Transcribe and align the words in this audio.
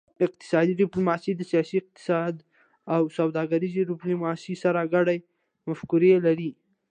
اقتصادي 0.25 0.73
ډیپلوماسي 0.81 1.31
د 1.35 1.41
سیاسي 1.51 1.75
اقتصاد 1.81 2.35
او 2.95 3.01
سوداګریزې 3.17 3.81
ډیپلوماسي 3.91 4.53
سره 4.63 4.79
ګډې 4.93 5.17
مفکورې 5.67 6.13
لري 6.25 6.51